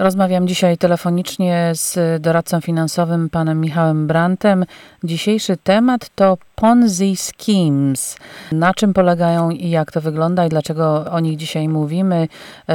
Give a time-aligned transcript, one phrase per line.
[0.00, 4.64] Rozmawiam dzisiaj telefonicznie z doradcą finansowym panem Michałem Brantem.
[5.04, 8.16] Dzisiejszy temat to Ponzi Schemes.
[8.52, 12.28] Na czym polegają i jak to wygląda i dlaczego o nich dzisiaj mówimy.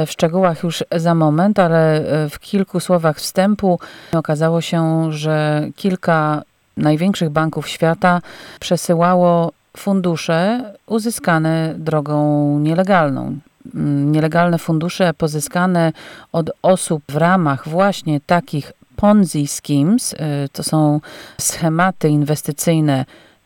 [0.06, 3.78] W szczegółach już za moment, ale w kilku słowach wstępu
[4.12, 6.42] okazało się, że kilka
[6.76, 8.20] największych banków świata
[8.60, 13.38] przesyłało fundusze uzyskane drogą nielegalną
[13.74, 15.92] nielegalne fundusze pozyskane
[16.32, 20.16] od osób w ramach właśnie takich Ponzi schemes, y,
[20.52, 21.00] to są
[21.40, 23.04] schematy inwestycyjne,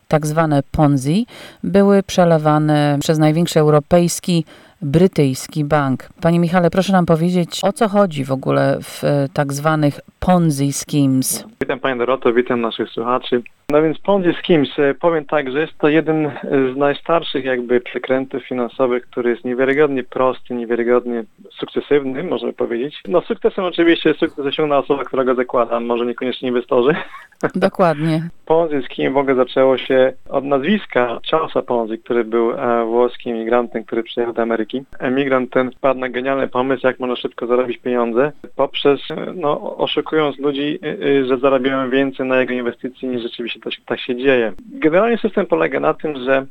[0.09, 1.27] tak zwane Ponzi,
[1.65, 4.45] były przelewane przez największy europejski
[4.83, 6.09] brytyjski bank.
[6.21, 11.45] Panie Michale, proszę nam powiedzieć, o co chodzi w ogóle w tak zwanych Ponzi schemes?
[11.60, 13.43] Witam Panie Doroto, witam naszych słuchaczy.
[13.71, 14.68] No więc Ponzi Schemes,
[15.01, 16.30] powiem tak, że jest to jeden
[16.74, 23.02] z najstarszych jakby przekrętów finansowych, który jest niewiarygodnie prosty, niewiarygodnie sukcesywny, możemy powiedzieć.
[23.09, 26.95] No sukcesem oczywiście sukces osiągna osoba, która go zakłada, może niekoniecznie inwestorzy.
[27.55, 28.29] Dokładnie.
[28.46, 33.84] Ponzi Scheme w ogóle zaczęło się od nazwiska Charlesa Ponzi, który był e, włoskim emigrantem,
[33.84, 34.82] który przyjechał do Ameryki.
[34.99, 39.01] Emigrant ten wpadł na genialny pomysł, jak można szybko zarobić pieniądze poprzez,
[39.34, 39.77] no,
[40.10, 44.00] oszukując ludzi, y, y, że zarabiają więcej na jego inwestycji niż rzeczywiście to się, tak
[44.00, 44.52] się dzieje.
[44.72, 46.46] Generalnie system polega na tym, że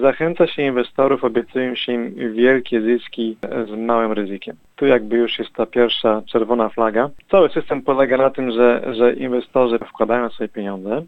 [0.00, 4.56] zachęca się inwestorów, obiecują się im wielkie zyski z małym ryzykiem.
[4.76, 7.10] Tu jakby już jest ta pierwsza czerwona flaga.
[7.30, 11.02] Cały system polega na tym, że, że inwestorzy wkładają swoje pieniądze,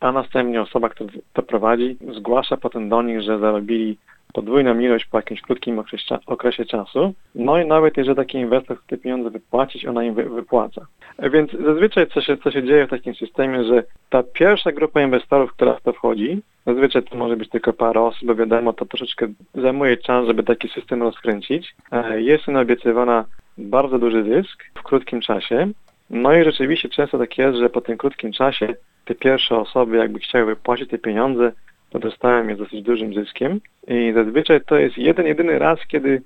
[0.00, 3.96] a następnie osoba, która to prowadzi, zgłasza potem do nich, że zarobili
[4.32, 5.82] podwójną ilość po jakimś krótkim
[6.26, 7.14] okresie, czasu.
[7.34, 10.86] No i nawet jeżeli taki inwestor chce te pieniądze wypłacić, ona im wy, wypłaca.
[11.32, 15.52] Więc zazwyczaj co się, co się dzieje w takim systemie, że ta pierwsza grupa inwestorów,
[15.52, 19.26] która w to wchodzi, zazwyczaj to może być tylko parę osób, bo wiadomo, to troszeczkę
[19.54, 21.74] zajmuje czas, żeby taki system rozkręcić.
[22.16, 23.24] Jest im obiecywana
[23.58, 25.68] bardzo duży zysk w krótkim czasie.
[26.10, 28.74] No i rzeczywiście często tak jest, że po tym krótkim czasie
[29.04, 31.52] te pierwsze osoby jakby chciały wypłacić te pieniądze,
[31.98, 36.22] dostałem je z dosyć dużym zyskiem i zazwyczaj to jest jeden, jedyny raz, kiedy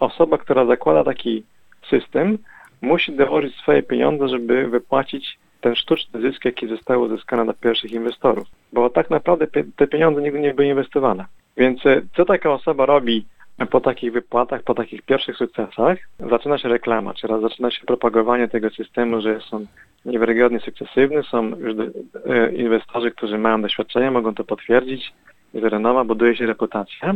[0.00, 1.44] osoba, która zakłada taki
[1.90, 2.38] system,
[2.82, 8.48] musi dołożyć swoje pieniądze, żeby wypłacić ten sztuczny zysk, jaki został uzyskany dla pierwszych inwestorów.
[8.72, 11.24] Bo tak naprawdę te pieniądze nigdy nie były inwestowane.
[11.56, 13.26] Więc e, co taka osoba robi
[13.70, 15.98] po takich wypłatach, po takich pierwszych sukcesach?
[16.30, 19.66] Zaczyna się reklama, czyli zaczyna się propagowanie tego systemu, że są
[20.06, 21.74] niewiarygodnie sukcesywny, są już
[22.26, 25.12] e, inwestorzy, którzy mają doświadczenie, mogą to potwierdzić,
[25.54, 27.14] jest renoma, buduje się reputacja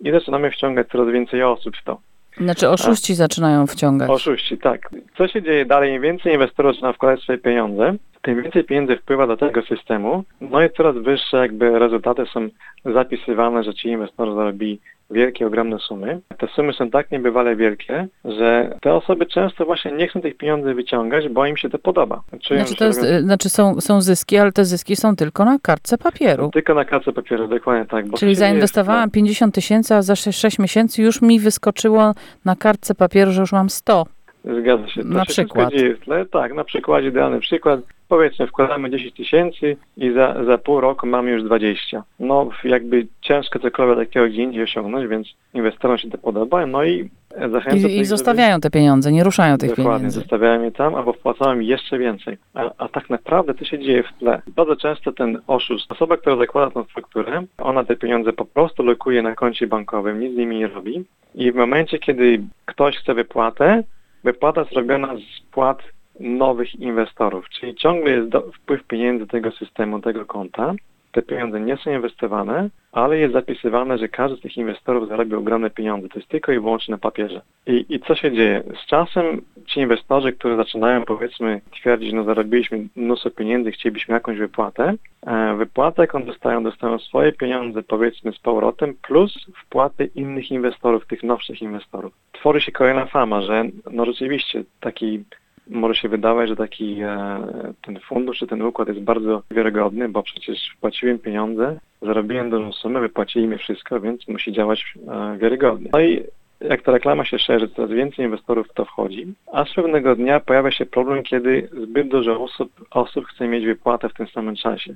[0.00, 2.00] i zaczynamy wciągać coraz więcej osób w to.
[2.36, 3.16] Znaczy oszuści A.
[3.16, 4.10] zaczynają wciągać.
[4.10, 4.90] Oszuści, tak.
[5.18, 5.94] Co się dzieje dalej?
[5.94, 10.64] Im więcej inwestorów zaczyna wkładać swoje pieniądze, tym więcej pieniędzy wpływa do tego systemu, no
[10.64, 12.48] i coraz wyższe jakby rezultaty są
[12.84, 14.80] zapisywane, że ci inwestorzy zarobili
[15.10, 16.20] wielkie, ogromne sumy.
[16.38, 20.74] Te sumy są tak niebywale wielkie, że te osoby często właśnie nie chcą tych pieniędzy
[20.74, 22.22] wyciągać, bo im się to podoba.
[22.40, 23.20] Czują, znaczy, to jest, robią...
[23.20, 26.50] znaczy są, są zyski, ale te zyski są tylko na kartce papieru.
[26.50, 28.06] Tylko na kartce papieru, dokładnie tak.
[28.18, 32.12] Czyli zainwestowałam jest, 50 tysięcy, a za 6, 6 miesięcy już mi wyskoczyło
[32.44, 34.06] na kartce papieru, że już mam 100.
[34.44, 35.02] Zgadza się.
[35.02, 35.70] To na się przykład.
[35.70, 35.96] Dzieje.
[36.30, 41.30] Tak, na przykładzie, idealny przykład powiedzmy wkładamy 10 tysięcy i za, za pół roku mamy
[41.30, 42.02] już 20.
[42.20, 47.10] No jakby ciężko cokolwiek takiego gdzie indziej osiągnąć, więc inwestorom się to podoba, no i
[47.52, 47.90] zachęcam...
[47.90, 50.20] I, i zostawiają te pieniądze, nie ruszają tych Dokładnie, pieniędzy.
[50.20, 52.38] zostawiają je tam, albo wpłacają jeszcze więcej.
[52.54, 54.42] A, a tak naprawdę to się dzieje w tle.
[54.56, 59.22] Bardzo często ten oszust, osoba, która zakłada tą strukturę, ona te pieniądze po prostu lokuje
[59.22, 61.04] na koncie bankowym, nic z nimi nie robi
[61.34, 63.82] i w momencie, kiedy ktoś chce wypłatę,
[64.24, 65.78] wypłata zrobiona z płat
[66.20, 70.74] nowych inwestorów, czyli ciągle jest do, wpływ pieniędzy tego systemu, tego konta.
[71.12, 75.70] Te pieniądze nie są inwestowane, ale jest zapisywane, że każdy z tych inwestorów zarobił ogromne
[75.70, 76.08] pieniądze.
[76.08, 77.40] To jest tylko i wyłącznie na papierze.
[77.66, 78.62] I, I co się dzieje?
[78.84, 84.94] Z czasem ci inwestorzy, którzy zaczynają powiedzmy twierdzić, no zarobiliśmy mnóstwo pieniędzy, chcielibyśmy jakąś wypłatę,
[85.26, 91.22] e, wypłatę jaką dostają, dostają swoje pieniądze powiedzmy z powrotem plus wpłaty innych inwestorów, tych
[91.22, 92.12] nowszych inwestorów.
[92.32, 95.24] Tworzy się kolejna fama, że no rzeczywiście taki
[95.72, 97.40] może się wydawać, że taki e,
[97.82, 103.00] ten fundusz czy ten układ jest bardzo wiarygodny, bo przecież wpłaciłem pieniądze, zarobiłem dużą sumę,
[103.00, 105.90] wypłacili mi wszystko, więc musi działać e, wiarygodnie.
[105.92, 106.24] No i
[106.60, 110.40] jak ta reklama się szerzy, coraz więcej inwestorów w to wchodzi, a z pewnego dnia
[110.40, 114.94] pojawia się problem, kiedy zbyt dużo osób, osób chce mieć wypłatę w tym samym czasie,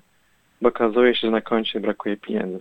[0.62, 2.60] bo okazuje się, że na koncie brakuje pieniędzy.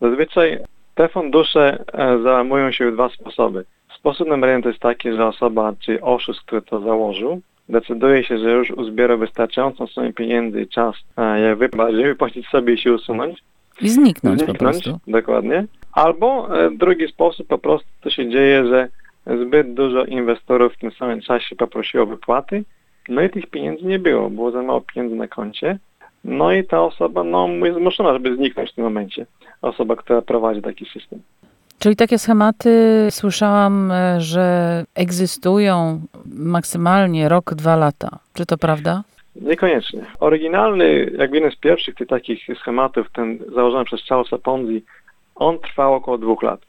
[0.00, 0.58] Zazwyczaj
[0.94, 3.64] te fundusze e, załamują się w dwa sposoby.
[4.04, 8.38] Sposób numer jeden to jest taki, że osoba, czy oszust, który to założył, decyduje się,
[8.38, 11.58] że już uzbiera wystarczającą sumę pieniędzy i czas, e, jak
[11.96, 13.42] wypłacić sobie i się usunąć,
[13.80, 15.00] I zniknąć, po zniknąć, prostu.
[15.06, 15.64] dokładnie.
[15.92, 18.88] Albo e, drugi sposób, po prostu to się dzieje, że
[19.26, 22.64] zbyt dużo inwestorów w tym samym czasie poprosiło o wypłaty,
[23.08, 25.78] no i tych pieniędzy nie było, było za mało pieniędzy na koncie,
[26.24, 29.26] no i ta osoba no, jest zmuszona, żeby zniknąć w tym momencie.
[29.62, 31.22] Osoba, która prowadzi taki system.
[31.84, 38.18] Czyli takie schematy słyszałam, e, że egzystują maksymalnie rok, dwa lata.
[38.34, 39.02] Czy to prawda?
[39.36, 40.00] Niekoniecznie.
[40.20, 44.84] Oryginalny, jakby jeden z pierwszych tych takich schematów, ten założony przez Charlesa Ponzi,
[45.34, 46.60] on trwał około dwóch lat.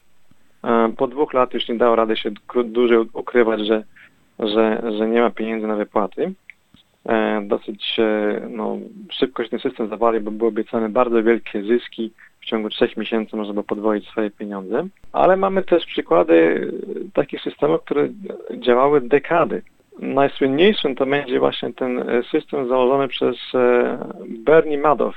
[0.64, 2.30] E, Po dwóch latach już nie dało rady się
[2.64, 3.82] dłużej ukrywać, że,
[4.38, 6.32] że, że nie ma pieniędzy na wypłaty.
[7.08, 7.96] E, Dosyć
[8.50, 8.76] no,
[9.10, 12.12] szybko się ten system zawalił, bo były obiecane bardzo wielkie zyski.
[12.46, 14.86] W ciągu trzech miesięcy można było podwoić swoje pieniądze.
[15.12, 18.08] Ale mamy też przykłady e, takich systemów, które
[18.56, 19.62] działały dekady.
[19.98, 23.98] Najsłynniejszym to będzie właśnie ten e, system założony przez e,
[24.28, 25.16] Bernie Madoff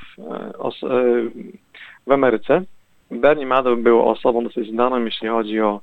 [2.06, 2.62] w Ameryce.
[3.10, 5.80] Bernie Madoff był osobą dosyć znaną, jeśli chodzi o,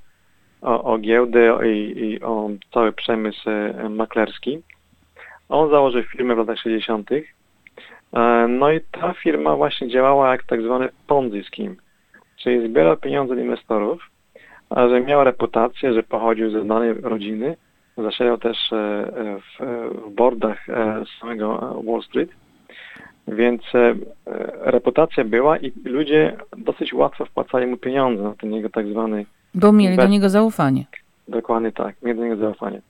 [0.61, 3.49] o, o giełdę i, i o cały przemysł
[3.89, 4.61] maklerski.
[5.49, 7.09] On założył firmę w latach 60.
[8.13, 11.75] E, No i ta firma właśnie działała jak tak zwany Ponzi scheme,
[12.37, 14.09] czyli zbierał pieniądze od inwestorów,
[14.69, 17.55] a że miał reputację, że pochodził ze znanej rodziny,
[17.97, 19.05] zasiadał też e,
[19.39, 19.65] w,
[20.07, 22.29] w boardach e, samego Wall Street,
[23.27, 23.61] więc
[24.61, 29.25] reputacja była i ludzie dosyć łatwo wpłacali mu pieniądze na ten jego tak zwany,
[29.55, 30.85] Bo mieli do niego zaufanie.
[31.27, 32.81] dokładnie tak, mieli do niego zaufanie.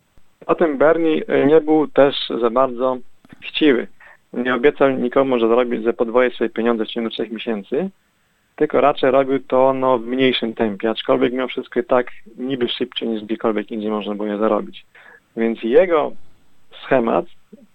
[0.45, 2.97] Potem Bernie nie był też za bardzo
[3.41, 3.87] chciwy.
[4.37, 7.89] Nie obiecał nikomu, że zarobi, że podwoje swoje pieniądze w ciągu trzech miesięcy,
[8.55, 12.07] tylko raczej robił to no, w mniejszym tempie, aczkolwiek mimo wszystko i tak
[12.37, 14.85] niby szybciej niż gdziekolwiek indziej można było je zarobić.
[15.37, 16.11] Więc jego
[16.83, 17.25] schemat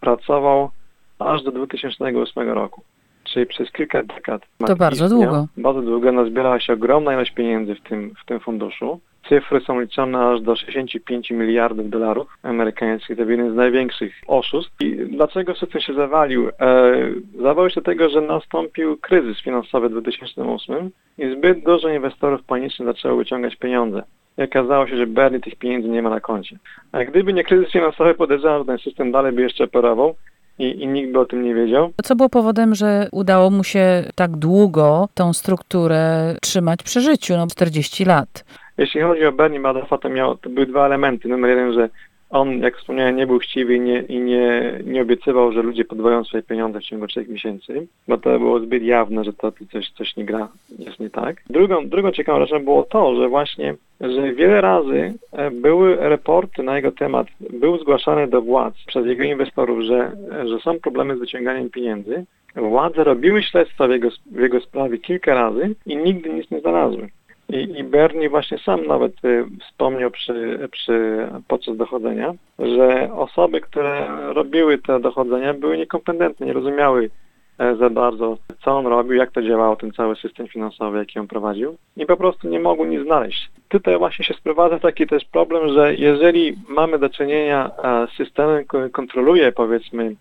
[0.00, 0.70] pracował
[1.18, 2.82] aż do 2008 roku,
[3.24, 4.42] czyli przez kilka dekad.
[4.66, 5.22] To bardzo istniał.
[5.22, 5.46] długo.
[5.56, 9.00] Bardzo długo, nazbierała się ogromna ilość pieniędzy w tym, w tym funduszu.
[9.28, 13.16] Cyfry są liczone aż do 65 miliardów dolarów amerykańskich.
[13.16, 14.72] To jeden z największych oszustw.
[14.80, 16.48] I dlaczego system się zawalił?
[16.48, 23.16] E, się dlatego, że nastąpił kryzys finansowy w 2008 i zbyt dużo inwestorów panicznie zaczęło
[23.16, 24.02] wyciągać pieniądze.
[24.38, 26.58] I okazało się, że Bernie tych pieniędzy nie ma na koncie.
[26.92, 30.14] A gdyby nie kryzys finansowy, podejrzewam, że ten system dalej by jeszcze operował
[30.58, 31.92] i, i nikt by o tym nie wiedział.
[32.04, 37.46] Co było powodem, że udało mu się tak długo tą strukturę trzymać przy życiu, no
[37.46, 38.44] 40 lat.
[38.78, 41.28] Jeśli chodzi o Bernie Madoffa, to, miał, to były dwa elementy.
[41.28, 41.88] Numer jeden, że
[42.32, 46.24] on, jak wspomniałem, nie był chciwy i, nie, i nie, nie obiecywał, że ludzie podwoją
[46.24, 50.16] swoje pieniądze w ciągu trzech miesięcy, bo to było zbyt jawne, że to, coś, coś
[50.16, 50.48] nie gra,
[50.78, 51.42] jest nie tak.
[51.50, 56.76] Drugą, drugą ciekawą rzeczą było to, że właśnie, że wiele razy e, były raporty na
[56.76, 60.12] jego temat, były zgłaszane do władz przez jego inwestorów, że,
[60.44, 62.24] że są problemy z wyciąganiem pieniędzy.
[62.56, 67.08] Władze robiły śledztwa w jego, w jego sprawie kilka razy i nigdy nic nie znalazły.
[67.52, 74.08] I, I Bernie właśnie sam nawet y, wspomniał przy, przy, podczas dochodzenia, że osoby, które
[74.32, 77.10] robiły te dochodzenia były niekompetentne, nie rozumiały
[77.58, 81.28] e, za bardzo, co on robił, jak to działało, ten cały system finansowy, jaki on
[81.28, 83.50] prowadził i po prostu nie mogły nic znaleźć.
[83.68, 88.64] Tutaj właśnie się sprowadza taki też problem, że jeżeli mamy do czynienia e, z systemem,
[88.64, 90.14] który kontroluje powiedzmy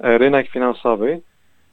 [0.00, 1.20] e, rynek finansowy,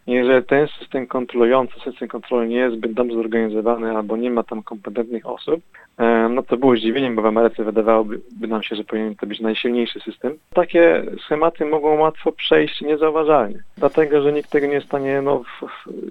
[0.07, 4.63] jeżeli ten system kontrolujący, system kontroli nie jest zbyt dobrze zorganizowany albo nie ma tam
[4.63, 5.62] kompetentnych osób,
[6.29, 9.39] no to było zdziwieniem, bo w Ameryce wydawałoby by nam się, że powinien to być
[9.39, 10.38] najsilniejszy system.
[10.53, 15.41] Takie schematy mogą łatwo przejść niezauważalnie, dlatego że nikt tego nie jest w stanie no,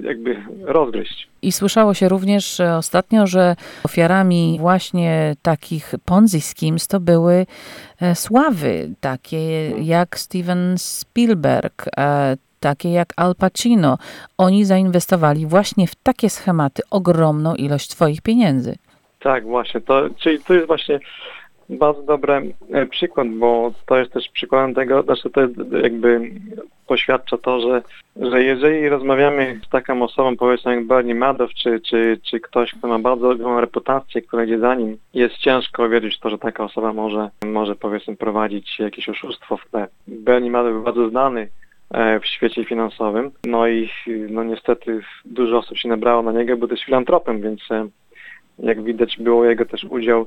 [0.02, 1.28] jakby rozgryźć.
[1.42, 7.46] I słyszało się również e, ostatnio, że ofiarami właśnie takich Ponzi schemes to były
[8.00, 13.98] e, sławy, takie jak Steven Spielberg, e, takie jak Al Pacino.
[14.38, 18.74] Oni zainwestowali właśnie w takie schematy ogromną ilość swoich pieniędzy.
[19.20, 19.80] Tak, właśnie.
[19.80, 21.00] To, czyli to jest właśnie
[21.68, 25.40] bardzo dobry e, przykład, bo to jest też przykładem tego, znaczy to
[25.82, 26.30] jakby
[26.86, 27.82] poświadcza to, że,
[28.30, 32.88] że jeżeli rozmawiamy z taką osobą, powiedzmy jak Bernie Madoff, czy, czy, czy ktoś, kto
[32.88, 36.64] ma bardzo dobrą reputację, która idzie za nim, jest ciężko uwierzyć w to, że taka
[36.64, 39.88] osoba może, może powiedzmy prowadzić jakieś oszustwo w tle.
[40.08, 41.48] Bernie Madoff był bardzo znany
[42.22, 43.88] w świecie finansowym, no i
[44.30, 47.88] no niestety dużo osób się nabrało na niego, był też filantropem, więc e,
[48.58, 50.26] jak widać było jego też udział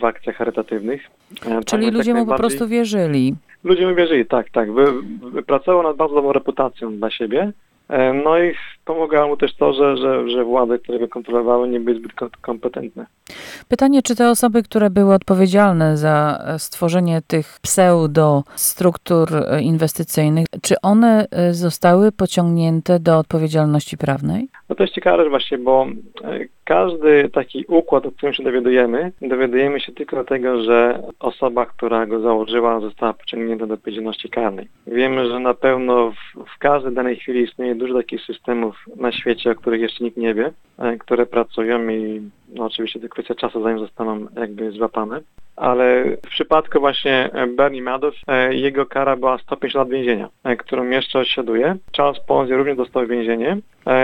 [0.00, 1.02] w akcjach charytatywnych.
[1.46, 3.34] E, Czyli tak, ludzie jak mu po prostu wierzyli.
[3.64, 4.72] Ludzie mu wierzyli, tak, tak.
[4.72, 4.84] Wy,
[5.32, 7.52] wypracował nad bardzo dobrą reputacją dla siebie.
[7.88, 8.54] E, No i
[8.84, 12.30] pomagało mu też to, że, że, że władze, które go kontrolowały, nie były zbyt kom-
[12.40, 13.06] kompetentne.
[13.68, 20.74] Pytanie, czy te osoby, które były odpowiedzialne za e, stworzenie tych pseudo-struktur e, inwestycyjnych, czy
[20.82, 24.48] one e, zostały pociągnięte do odpowiedzialności prawnej?
[24.68, 25.86] No to jest ciekawe właśnie, bo
[26.64, 32.20] każdy taki układ, o którym się dowiadujemy, dowiadujemy się tylko dlatego, że osoba, która go
[32.20, 34.68] założyła, została pociągnięta do odpowiedzialności karnej.
[34.86, 39.50] Wiemy, że na pewno w, w każdej danej chwili istnieje dużo takich systemów na świecie,
[39.50, 43.62] o których jeszcze nikt nie wie, e, które pracują i no oczywiście to kwestia czasu,
[43.62, 45.20] zanim zostaną jakby złapane.
[45.56, 50.28] Ale w przypadku właśnie e, Bernie Madoff, e, jego kara była 105 lat więzienia,
[50.58, 51.76] którą jeszcze odsiaduje.
[51.96, 53.56] Charles Ponzi również dostał więzienie.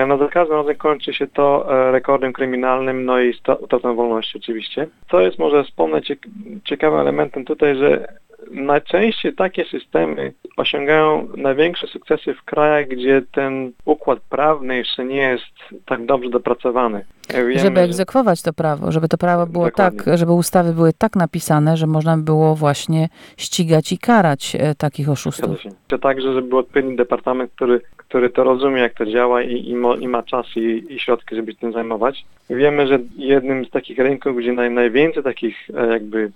[0.06, 4.86] No za każdym razem kończy się to rekordem kryminalnym, no i utratą wolności oczywiście.
[5.10, 6.28] Co jest może wspomnę ciek-
[6.64, 8.06] ciekawym elementem tutaj, że
[8.50, 15.44] najczęściej takie systemy osiągają największe sukcesy w krajach, gdzie ten układ prawny jeszcze nie jest
[15.86, 17.04] tak dobrze dopracowany.
[17.34, 19.98] Wiemy, żeby że- egzekwować to prawo, żeby to prawo było Dokładnie.
[20.04, 25.08] tak, żeby ustawy były tak napisane, że można było właśnie ścigać i karać e, takich
[25.08, 25.58] oszustów.
[25.88, 29.74] To także, żeby był odpowiedni departament, który, który to rozumie, jak to działa i, i,
[29.74, 32.24] mo, i ma czas i, i środki, żeby się tym zajmować.
[32.50, 36.30] Wiemy, że jednym z takich rynków, gdzie naj, najwięcej takich e, jakby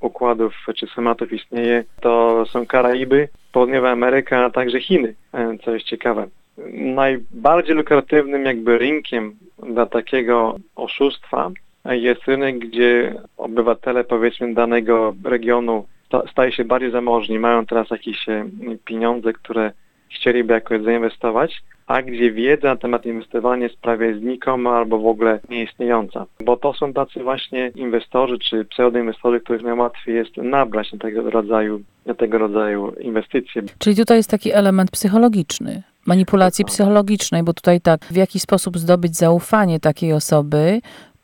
[0.00, 5.86] układów czy schematów istnieje, to są Karaiby, Południowa Ameryka, a także Chiny, e, co jest
[5.86, 6.26] ciekawe.
[6.72, 9.32] Najbardziej lukratywnym jakby rynkiem
[9.68, 11.50] dla takiego oszustwa
[11.84, 18.28] jest rynek, gdzie obywatele powiedzmy danego regionu sta- staje się bardziej zamożni, mają teraz jakieś
[18.28, 18.44] e,
[18.84, 19.72] pieniądze, które
[20.10, 25.40] chcieliby jakoś zainwestować, a gdzie wiedza na temat inwestowania jest prawie znikoma albo w ogóle
[25.48, 26.26] nieistniejąca.
[26.44, 31.80] Bo to są tacy właśnie inwestorzy czy pseudoinwestorzy, których najłatwiej jest nabrać na tego rodzaju,
[32.06, 33.62] na tego rodzaju inwestycje.
[33.78, 36.74] Czyli tutaj jest taki element psychologiczny, manipulacji Dokładnie.
[36.74, 40.80] psychologicznej, bo tutaj tak, w jaki sposób zdobyć zaufanie takiej osoby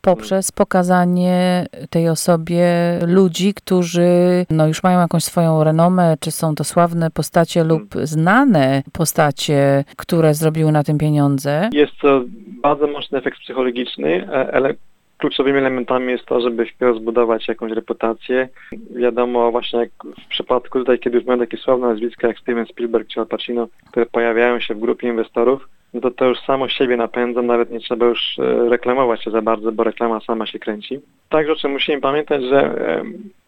[0.07, 2.67] poprzez pokazanie tej osobie
[3.07, 4.09] ludzi, którzy
[4.51, 10.35] no, już mają jakąś swoją renomę, czy są to sławne postacie lub znane postacie, które
[10.35, 11.71] zrobiły na tym pieniądze.
[11.73, 12.25] Jest to
[12.63, 14.75] bardzo mocny efekt psychologiczny, e, ale
[15.19, 18.49] kluczowymi elementami jest to, żeby wpierw zbudować jakąś reputację.
[18.91, 19.91] Wiadomo właśnie jak
[20.25, 23.69] w przypadku tutaj, kiedy już mają takie sławne nazwiska jak Steven Spielberg czy Al Pacino,
[23.91, 27.81] które pojawiają się w grupie inwestorów, no to to już samo siebie napędza, nawet nie
[27.81, 31.01] trzeba już e, reklamować się za bardzo, bo reklama sama się kręci.
[31.29, 32.75] Także o czym musimy pamiętać, że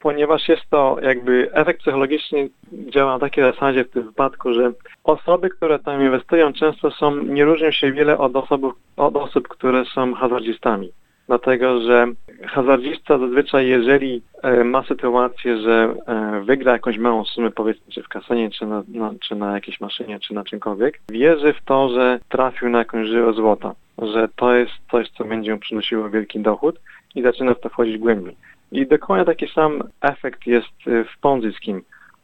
[0.01, 4.73] ponieważ jest to jakby efekt psychologiczny działa na takiej zasadzie w tym wypadku, że
[5.05, 9.85] osoby, które tam inwestują często są, nie różnią się wiele od osób, od osób które
[9.85, 10.93] są hazardzistami.
[11.29, 12.07] Dlatego, że
[12.47, 18.09] hazardzista zazwyczaj, jeżeli e, ma sytuację, że e, wygra jakąś małą sumę, powiedzmy, czy w
[18.09, 22.21] kasynie, czy na, na, czy na jakiejś maszynie, czy na czymkolwiek, wierzy w to, że
[22.29, 26.81] trafił na jakąś żyłę złota, że to jest coś, co będzie mu przynosiło wielki dochód
[27.15, 28.37] i zaczyna w to wchodzić głębiej.
[28.73, 31.49] I dokładnie taki sam efekt jest e, w Ponzi.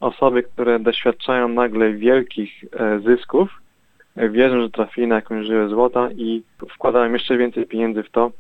[0.01, 2.65] Osoby, które doświadczają nagle wielkich
[3.05, 3.49] zysków,
[4.17, 6.43] wierzą, że trafili na jakąś żyłę złota i
[6.75, 8.31] wkładają jeszcze więcej pieniędzy w to,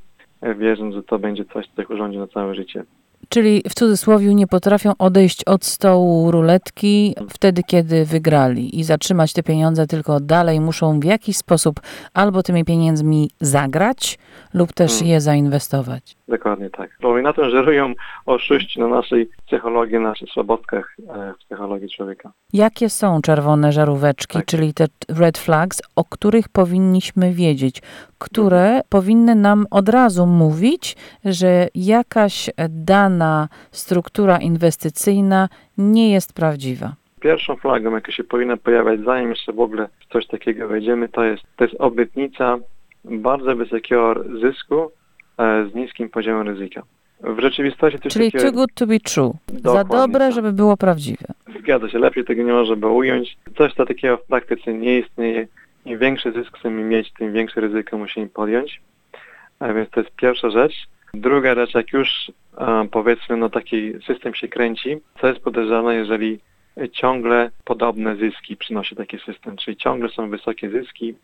[0.59, 2.85] wierząc, że to będzie coś, co ich urządzi na całe życie.
[3.29, 9.43] Czyli w cudzysłowie nie potrafią odejść od stołu ruletki wtedy, kiedy wygrali i zatrzymać te
[9.43, 11.81] pieniądze, tylko dalej muszą w jakiś sposób
[12.15, 14.19] albo tymi pieniędzmi zagrać
[14.55, 15.09] lub też Hmm.
[15.11, 16.17] je zainwestować.
[16.29, 16.91] Dokładnie tak.
[17.01, 17.93] Bo na tym żerują
[18.27, 22.33] oszuści na naszej psychologii, na naszych słabostkach e, w psychologii człowieka.
[22.53, 24.47] Jakie są czerwone żaróweczki, Tak.
[24.47, 27.83] czyli te red flags, o których powinniśmy wiedzieć,
[28.25, 36.95] które powinny nam od razu mówić, że jakaś dana struktura inwestycyjna nie jest prawdziwa?
[37.21, 41.25] Pierwszą flagą, jaka się powinna pojawiać, zanim jeszcze w ogóle w coś takiego wejdziemy, to
[41.25, 42.59] jest, to jest obietnica
[43.05, 44.91] bardzo wysokiego zysku
[45.39, 46.83] e, z niskim poziomem ryzyka.
[47.21, 48.51] W rzeczywistości coś Czyli takiego...
[48.51, 49.33] too good to be true.
[49.65, 50.33] Za dobre, tak.
[50.33, 51.27] żeby było prawdziwe.
[51.61, 53.37] Zgadza się, lepiej tego nie można było ująć.
[53.59, 55.47] Coś to takiego w praktyce nie istnieje.
[55.85, 58.81] Im większy zysk chcemy mieć, tym większe ryzyko musimy podjąć.
[59.59, 60.75] A więc to jest pierwsza rzecz.
[61.15, 62.33] Druga rzecz, jak już
[62.91, 66.41] powiedzmy, no taki system się kręci, co jest podejrzane, jeżeli
[66.93, 71.15] ciągle podobne zyski przynosi taki system, czyli ciągle są wysokie zyski,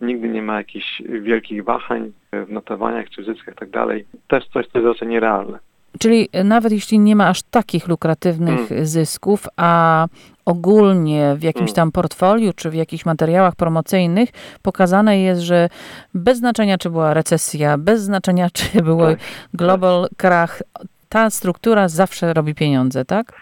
[0.00, 4.04] nigdy nie ma jakichś wielkich wahań w notowaniach czy w zyskach i tak dalej.
[4.28, 5.58] Też coś, co jest raczej nierealne.
[5.98, 8.86] Czyli nawet jeśli nie ma aż takich lukratywnych Mm.
[8.86, 10.06] zysków, a
[10.44, 11.74] ogólnie w jakimś Mm.
[11.74, 14.28] tam portfoliu czy w jakichś materiałach promocyjnych
[14.62, 15.68] pokazane jest, że
[16.14, 19.18] bez znaczenia czy była recesja, bez znaczenia czy był Tak,
[19.54, 20.62] global krach,
[21.08, 23.32] ta struktura zawsze robi pieniądze, tak?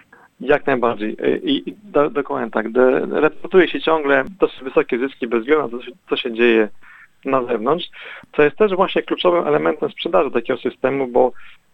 [0.41, 1.17] Jak najbardziej.
[1.43, 2.73] I, i do, dokładnie tak.
[2.73, 6.35] De, reportuje się ciągle dosyć wysokie zyski bez względu na to, co się- co się
[6.35, 6.69] dzieje
[7.25, 7.91] na zewnątrz,
[8.37, 11.33] co jest też właśnie kluczowym elementem sprzedaży takiego systemu, bo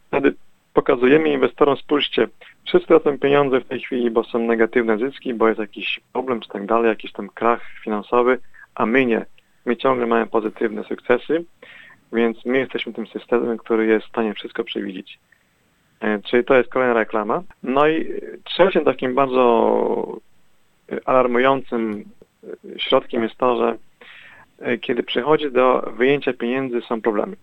[0.08, 0.34] wtedy
[0.74, 2.28] pokazujemy inwestorom, spójrzcie,
[2.66, 6.66] wszyscy tracą pieniądze w tej chwili, bo są negatywne zyski, bo jest jakiś problem tak
[6.66, 8.38] dalej, jakiś tam krach finansowy,
[8.74, 9.26] a my nie.
[9.64, 11.44] My ciągle mamy pozytywne sukcesy,
[12.12, 15.18] więc my jesteśmy tym systemem, który jest w stanie wszystko przewidzieć.
[16.00, 17.42] E, Czyli to jest kolejna reklama.
[17.62, 20.18] No i trzecim takim bardzo
[21.04, 22.04] alarmującym
[22.76, 23.78] środkiem jest to, że
[24.60, 27.36] e, kiedy przychodzi do wyjęcia pieniędzy są problemy.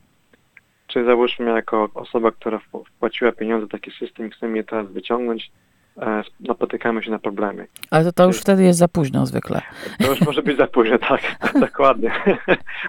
[0.93, 4.88] Czy załóżmy jako osoba, która wp- wpłaciła pieniądze w taki system i chcemy je teraz
[4.91, 5.51] wyciągnąć,
[5.97, 7.67] e, napotykamy się na problemy.
[7.91, 9.62] Ale to, to już wtedy jest za późno zwykle.
[10.00, 11.21] To już może być za późno, tak,
[11.67, 12.12] dokładnie.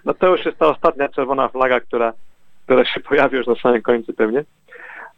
[0.04, 2.12] No to już jest ta ostatnia czerwona flaga, która,
[2.64, 4.44] która się pojawi już na samym końcu pewnie.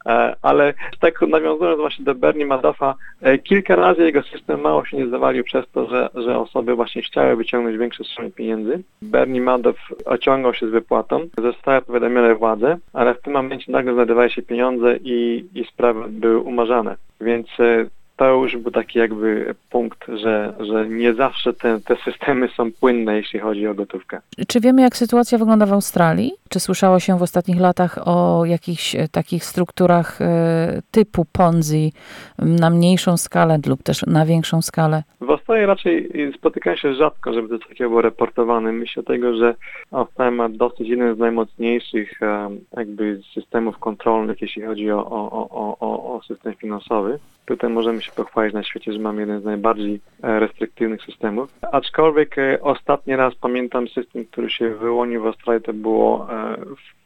[0.06, 4.96] E, Ale tak nawiązując właśnie do Bernie Madoffa, e, kilka razy jego system mało się
[4.96, 8.82] nie zawalił przez to, że, że osoby właśnie chciały wyciągnąć większe sumy pieniędzy.
[9.02, 14.30] Bernie Madoff ociągał się z wypłatą, zostały powiadomione władze, ale w tym momencie nagle znajdowały
[14.30, 16.96] się pieniądze i, i sprawy były umarzane.
[17.20, 17.86] Więc e,
[18.16, 23.16] to już był taki jakby punkt, że, że nie zawsze te, te systemy są płynne,
[23.16, 24.20] jeśli chodzi o gotówkę.
[24.49, 26.32] Czy wiemy, jak sytuacja wygląda w Australii?
[26.49, 31.92] Czy słyszało się w ostatnich latach o jakichś e, takich strukturach e, typu Ponzi
[32.38, 35.02] na mniejszą skalę lub też na większą skalę?
[35.20, 38.73] W Australii raczej spotyka się rzadko, żeby coś takiego było raportowane.
[38.73, 39.54] Myślę tego, że
[39.92, 46.14] Australia ma dosyć jeden z najmocniejszych em, jakby systemów kontrolnych, jeśli chodzi o, o- o,
[46.16, 47.18] o system finansowy.
[47.46, 51.54] Tutaj możemy się pochwalić na świecie, że mamy jeden z najbardziej e, restriktywnych systemów.
[51.72, 56.56] Aczkolwiek e, ostatni raz pamiętam system, który się wyłonił w Australii, to było e,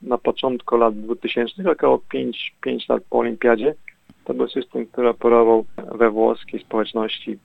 [0.02, 3.74] na początku lat 2000, około 5, 5 lat po olimpiadzie.
[4.24, 7.38] To był system, który operował we włoskiej społeczności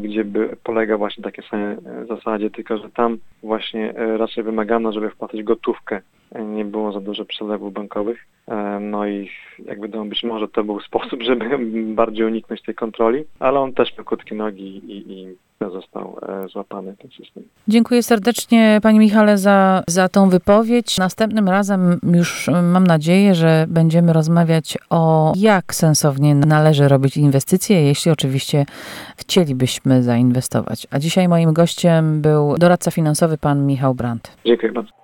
[0.00, 4.92] gdzie by polega właśnie takie same e, zasadzie, tylko że tam właśnie e, raczej wymagano,
[4.92, 6.00] żeby wpłacać gotówkę.
[6.32, 8.26] E, Nie było za dużo przelewów bankowych.
[8.48, 11.58] E, No i jak wiadomo, być może to był sposób, żeby
[11.94, 16.96] bardziej uniknąć tej kontroli, ale on też miał krótkie nogi i, i został e, złapany
[16.96, 17.42] ten system.
[17.68, 20.98] Dziękuję serdecznie Panie Michale za, za tą wypowiedź.
[20.98, 27.82] Następnym razem już m, mam nadzieję, że będziemy rozmawiać o jak sensownie należy robić inwestycje,
[27.82, 28.66] jeśli oczywiście
[29.16, 30.86] chcielibyśmy zainwestować.
[30.90, 34.36] A dzisiaj moim gościem był doradca finansowy Pan Michał Brandt.
[34.44, 35.03] Dziękuję bardzo.